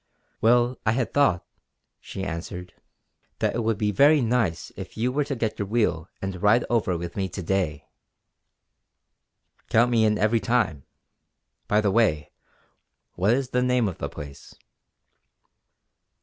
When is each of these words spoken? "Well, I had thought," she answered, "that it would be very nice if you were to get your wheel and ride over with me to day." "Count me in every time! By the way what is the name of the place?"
"Well, 0.41 0.79
I 0.83 0.93
had 0.93 1.13
thought," 1.13 1.45
she 1.99 2.23
answered, 2.23 2.73
"that 3.37 3.53
it 3.53 3.59
would 3.63 3.77
be 3.77 3.91
very 3.91 4.19
nice 4.19 4.71
if 4.75 4.97
you 4.97 5.11
were 5.11 5.23
to 5.25 5.35
get 5.35 5.59
your 5.59 5.67
wheel 5.67 6.09
and 6.23 6.41
ride 6.41 6.65
over 6.71 6.97
with 6.97 7.15
me 7.15 7.29
to 7.29 7.43
day." 7.43 7.87
"Count 9.69 9.91
me 9.91 10.03
in 10.05 10.17
every 10.17 10.39
time! 10.39 10.85
By 11.67 11.81
the 11.81 11.91
way 11.91 12.31
what 13.13 13.35
is 13.35 13.49
the 13.49 13.61
name 13.61 13.87
of 13.87 13.99
the 13.99 14.09
place?" 14.09 14.55